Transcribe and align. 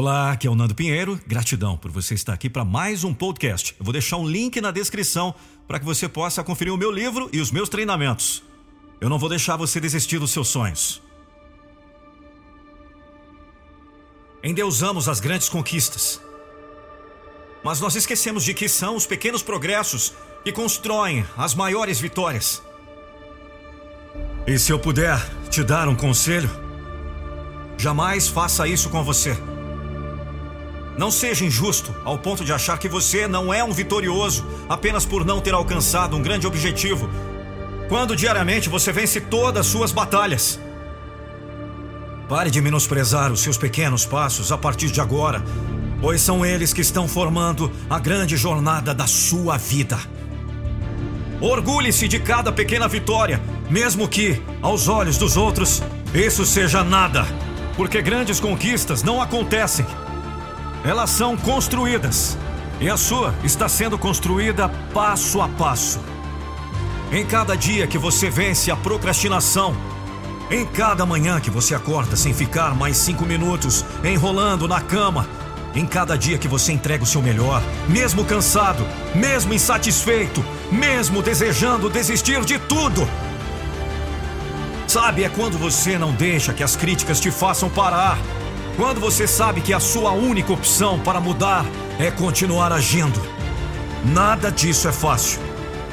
Olá, 0.00 0.30
aqui 0.30 0.46
é 0.46 0.50
o 0.50 0.54
Nando 0.54 0.76
Pinheiro. 0.76 1.20
Gratidão 1.26 1.76
por 1.76 1.90
você 1.90 2.14
estar 2.14 2.32
aqui 2.32 2.48
para 2.48 2.64
mais 2.64 3.02
um 3.02 3.12
podcast. 3.12 3.74
Eu 3.76 3.84
vou 3.84 3.92
deixar 3.92 4.16
um 4.16 4.28
link 4.28 4.60
na 4.60 4.70
descrição 4.70 5.34
para 5.66 5.80
que 5.80 5.84
você 5.84 6.08
possa 6.08 6.44
conferir 6.44 6.72
o 6.72 6.76
meu 6.76 6.88
livro 6.88 7.28
e 7.32 7.40
os 7.40 7.50
meus 7.50 7.68
treinamentos. 7.68 8.44
Eu 9.00 9.08
não 9.08 9.18
vou 9.18 9.28
deixar 9.28 9.56
você 9.56 9.80
desistir 9.80 10.20
dos 10.20 10.30
seus 10.30 10.46
sonhos. 10.46 11.02
Endeusamos 14.40 15.08
as 15.08 15.18
grandes 15.18 15.48
conquistas. 15.48 16.20
Mas 17.64 17.80
nós 17.80 17.96
esquecemos 17.96 18.44
de 18.44 18.54
que 18.54 18.68
são 18.68 18.94
os 18.94 19.04
pequenos 19.04 19.42
progressos 19.42 20.14
que 20.44 20.52
constroem 20.52 21.26
as 21.36 21.56
maiores 21.56 21.98
vitórias. 21.98 22.62
E 24.46 24.56
se 24.60 24.70
eu 24.70 24.78
puder 24.78 25.18
te 25.50 25.64
dar 25.64 25.88
um 25.88 25.96
conselho, 25.96 26.48
jamais 27.76 28.28
faça 28.28 28.68
isso 28.68 28.88
com 28.90 29.02
você. 29.02 29.36
Não 30.98 31.12
seja 31.12 31.44
injusto 31.44 31.94
ao 32.04 32.18
ponto 32.18 32.44
de 32.44 32.52
achar 32.52 32.76
que 32.76 32.88
você 32.88 33.28
não 33.28 33.54
é 33.54 33.62
um 33.62 33.72
vitorioso 33.72 34.44
apenas 34.68 35.06
por 35.06 35.24
não 35.24 35.40
ter 35.40 35.54
alcançado 35.54 36.16
um 36.16 36.22
grande 36.22 36.44
objetivo, 36.44 37.08
quando 37.88 38.16
diariamente 38.16 38.68
você 38.68 38.90
vence 38.90 39.20
todas 39.20 39.60
as 39.60 39.66
suas 39.68 39.92
batalhas. 39.92 40.58
Pare 42.28 42.50
de 42.50 42.60
menosprezar 42.60 43.30
os 43.30 43.40
seus 43.40 43.56
pequenos 43.56 44.04
passos 44.04 44.50
a 44.50 44.58
partir 44.58 44.90
de 44.90 45.00
agora, 45.00 45.40
pois 46.00 46.20
são 46.20 46.44
eles 46.44 46.72
que 46.72 46.80
estão 46.80 47.06
formando 47.06 47.70
a 47.88 48.00
grande 48.00 48.36
jornada 48.36 48.92
da 48.92 49.06
sua 49.06 49.56
vida. 49.56 50.00
Orgulhe-se 51.40 52.08
de 52.08 52.18
cada 52.18 52.50
pequena 52.50 52.88
vitória, 52.88 53.40
mesmo 53.70 54.08
que, 54.08 54.42
aos 54.60 54.88
olhos 54.88 55.16
dos 55.16 55.36
outros, 55.36 55.80
isso 56.12 56.44
seja 56.44 56.82
nada, 56.82 57.24
porque 57.76 58.02
grandes 58.02 58.40
conquistas 58.40 59.04
não 59.04 59.22
acontecem 59.22 59.86
elas 60.84 61.10
são 61.10 61.36
construídas. 61.36 62.38
E 62.80 62.88
a 62.88 62.96
sua 62.96 63.34
está 63.42 63.68
sendo 63.68 63.98
construída 63.98 64.68
passo 64.92 65.40
a 65.40 65.48
passo. 65.48 66.00
Em 67.10 67.24
cada 67.24 67.56
dia 67.56 67.86
que 67.86 67.98
você 67.98 68.30
vence 68.30 68.70
a 68.70 68.76
procrastinação, 68.76 69.74
em 70.50 70.64
cada 70.64 71.04
manhã 71.04 71.40
que 71.40 71.50
você 71.50 71.74
acorda 71.74 72.16
sem 72.16 72.32
ficar 72.32 72.74
mais 72.74 72.96
cinco 72.96 73.24
minutos 73.24 73.84
enrolando 74.04 74.68
na 74.68 74.80
cama, 74.80 75.26
em 75.74 75.86
cada 75.86 76.16
dia 76.16 76.38
que 76.38 76.48
você 76.48 76.72
entrega 76.72 77.04
o 77.04 77.06
seu 77.06 77.20
melhor, 77.20 77.62
mesmo 77.88 78.24
cansado, 78.24 78.86
mesmo 79.14 79.52
insatisfeito, 79.52 80.44
mesmo 80.70 81.22
desejando 81.22 81.90
desistir 81.90 82.44
de 82.44 82.58
tudo. 82.58 83.08
Sabe, 84.86 85.24
é 85.24 85.28
quando 85.28 85.58
você 85.58 85.98
não 85.98 86.12
deixa 86.12 86.54
que 86.54 86.62
as 86.62 86.74
críticas 86.74 87.20
te 87.20 87.30
façam 87.30 87.68
parar 87.68 88.18
quando 88.78 89.00
você 89.00 89.26
sabe 89.26 89.60
que 89.60 89.74
a 89.74 89.80
sua 89.80 90.12
única 90.12 90.52
opção 90.52 91.00
para 91.00 91.20
mudar 91.20 91.66
é 91.98 92.12
continuar 92.12 92.72
agindo. 92.72 93.20
Nada 94.04 94.52
disso 94.52 94.86
é 94.86 94.92
fácil. 94.92 95.40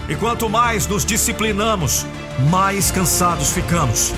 E 0.08 0.16
quanto 0.16 0.48
mais 0.48 0.86
nos 0.86 1.04
disciplinamos, 1.04 2.06
mais 2.48 2.92
cansados 2.92 3.50
ficamos. 3.50 4.14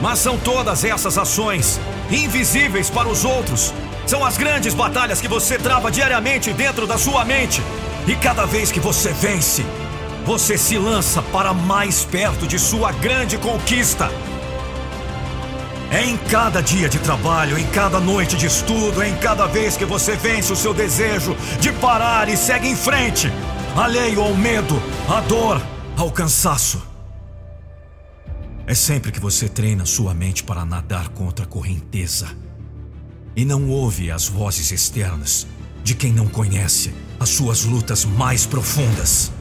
Mas 0.00 0.20
são 0.20 0.38
todas 0.38 0.84
essas 0.84 1.18
ações, 1.18 1.80
invisíveis 2.08 2.88
para 2.88 3.08
os 3.08 3.24
outros, 3.24 3.74
são 4.06 4.24
as 4.24 4.38
grandes 4.38 4.72
batalhas 4.72 5.20
que 5.20 5.26
você 5.26 5.58
trava 5.58 5.90
diariamente 5.90 6.52
dentro 6.52 6.86
da 6.86 6.96
sua 6.96 7.24
mente. 7.24 7.60
E 8.06 8.14
cada 8.14 8.46
vez 8.46 8.70
que 8.70 8.78
você 8.78 9.12
vence, 9.12 9.66
você 10.24 10.56
se 10.56 10.78
lança 10.78 11.20
para 11.22 11.52
mais 11.52 12.04
perto 12.04 12.46
de 12.46 12.56
sua 12.56 12.92
grande 12.92 13.36
conquista. 13.36 14.08
É 15.90 16.04
em 16.04 16.16
cada 16.16 16.60
dia 16.60 16.88
de 16.88 17.00
trabalho, 17.00 17.58
em 17.58 17.66
cada 17.66 17.98
noite 17.98 18.36
de 18.36 18.46
estudo, 18.46 19.02
é 19.02 19.08
em 19.08 19.16
cada 19.16 19.46
vez 19.46 19.76
que 19.76 19.84
você 19.84 20.14
vence 20.16 20.52
o 20.52 20.56
seu 20.56 20.72
desejo 20.72 21.36
de 21.60 21.72
parar 21.72 22.28
e 22.28 22.36
segue 22.36 22.68
em 22.68 22.76
frente, 22.76 23.26
alheio 23.76 24.22
ao 24.22 24.32
medo, 24.32 24.80
à 25.08 25.20
dor, 25.20 25.60
ao 25.96 26.12
cansaço. 26.12 26.80
É 28.68 28.74
sempre 28.74 29.10
que 29.10 29.18
você 29.18 29.48
treina 29.48 29.84
sua 29.84 30.14
mente 30.14 30.44
para 30.44 30.64
nadar 30.64 31.08
contra 31.08 31.44
a 31.44 31.48
correnteza 31.48 32.28
e 33.34 33.44
não 33.44 33.68
ouve 33.68 34.12
as 34.12 34.28
vozes 34.28 34.70
externas 34.70 35.44
de 35.82 35.96
quem 35.96 36.12
não 36.12 36.28
conhece 36.28 36.94
as 37.18 37.30
suas 37.30 37.64
lutas 37.64 38.04
mais 38.04 38.46
profundas. 38.46 39.32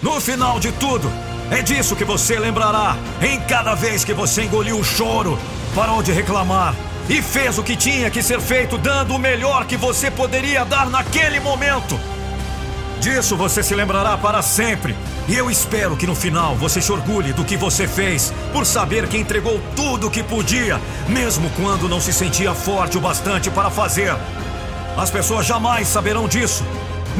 No 0.00 0.20
final 0.20 0.60
de 0.60 0.70
tudo, 0.72 1.10
é 1.50 1.62
disso 1.62 1.96
que 1.96 2.04
você 2.04 2.38
lembrará 2.38 2.96
em 3.20 3.40
cada 3.40 3.74
vez 3.74 4.04
que 4.04 4.14
você 4.14 4.44
engoliu 4.44 4.78
o 4.78 4.84
choro, 4.84 5.38
parou 5.74 6.02
de 6.02 6.12
reclamar 6.12 6.74
e 7.08 7.20
fez 7.20 7.58
o 7.58 7.62
que 7.62 7.74
tinha 7.74 8.08
que 8.08 8.22
ser 8.22 8.40
feito, 8.40 8.78
dando 8.78 9.14
o 9.14 9.18
melhor 9.18 9.64
que 9.66 9.76
você 9.76 10.10
poderia 10.10 10.64
dar 10.64 10.88
naquele 10.88 11.40
momento. 11.40 11.98
Disso 13.00 13.36
você 13.36 13.62
se 13.62 13.74
lembrará 13.74 14.16
para 14.16 14.42
sempre. 14.42 14.94
E 15.26 15.36
eu 15.36 15.50
espero 15.50 15.96
que 15.96 16.06
no 16.06 16.14
final 16.14 16.54
você 16.54 16.80
se 16.80 16.92
orgulhe 16.92 17.32
do 17.32 17.44
que 17.44 17.56
você 17.56 17.88
fez, 17.88 18.32
por 18.52 18.64
saber 18.64 19.08
que 19.08 19.16
entregou 19.16 19.60
tudo 19.74 20.06
o 20.06 20.10
que 20.10 20.22
podia, 20.22 20.80
mesmo 21.08 21.50
quando 21.50 21.88
não 21.88 22.00
se 22.00 22.12
sentia 22.12 22.54
forte 22.54 22.96
o 22.96 23.00
bastante 23.00 23.50
para 23.50 23.70
fazer. 23.70 24.14
As 24.96 25.10
pessoas 25.10 25.46
jamais 25.46 25.88
saberão 25.88 26.28
disso, 26.28 26.64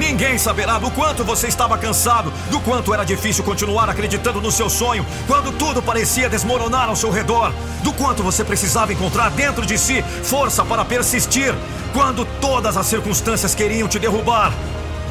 Ninguém 0.00 0.38
saberá 0.38 0.78
do 0.78 0.90
quanto 0.90 1.22
você 1.22 1.46
estava 1.46 1.76
cansado, 1.76 2.32
do 2.50 2.58
quanto 2.60 2.94
era 2.94 3.04
difícil 3.04 3.44
continuar 3.44 3.86
acreditando 3.90 4.40
no 4.40 4.50
seu 4.50 4.70
sonho, 4.70 5.04
quando 5.26 5.52
tudo 5.52 5.82
parecia 5.82 6.26
desmoronar 6.26 6.88
ao 6.88 6.96
seu 6.96 7.10
redor, 7.10 7.52
do 7.84 7.92
quanto 7.92 8.22
você 8.22 8.42
precisava 8.42 8.94
encontrar 8.94 9.28
dentro 9.28 9.66
de 9.66 9.76
si 9.76 10.02
força 10.24 10.64
para 10.64 10.86
persistir, 10.86 11.54
quando 11.92 12.24
todas 12.40 12.78
as 12.78 12.86
circunstâncias 12.86 13.54
queriam 13.54 13.86
te 13.86 13.98
derrubar. 13.98 14.54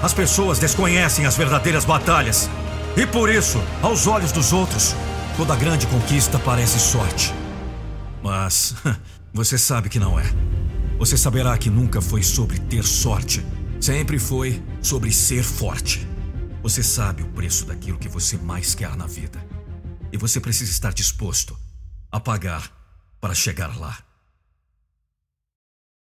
As 0.01 0.11
pessoas 0.11 0.57
desconhecem 0.57 1.27
as 1.27 1.37
verdadeiras 1.37 1.85
batalhas. 1.85 2.49
E 2.97 3.05
por 3.05 3.29
isso, 3.29 3.61
aos 3.83 4.07
olhos 4.07 4.31
dos 4.31 4.51
outros, 4.51 4.95
toda 5.37 5.55
grande 5.55 5.85
conquista 5.85 6.39
parece 6.39 6.79
sorte. 6.79 7.31
Mas 8.23 8.73
você 9.31 9.55
sabe 9.55 9.87
que 9.87 9.99
não 9.99 10.19
é. 10.19 10.23
Você 10.97 11.15
saberá 11.15 11.55
que 11.59 11.69
nunca 11.69 12.01
foi 12.01 12.23
sobre 12.23 12.57
ter 12.57 12.83
sorte 12.83 13.45
Sempre 13.79 14.19
foi 14.19 14.61
sobre 14.81 15.09
ser 15.11 15.41
forte. 15.41 16.05
Você 16.61 16.83
sabe 16.83 17.23
o 17.23 17.29
preço 17.29 17.65
daquilo 17.65 17.97
que 17.97 18.09
você 18.09 18.35
mais 18.37 18.75
quer 18.75 18.93
na 18.97 19.07
vida. 19.07 19.43
E 20.11 20.17
você 20.17 20.39
precisa 20.39 20.69
estar 20.69 20.93
disposto 20.93 21.57
a 22.11 22.19
pagar 22.19 22.69
para 23.21 23.33
chegar 23.33 23.79
lá. 23.79 24.08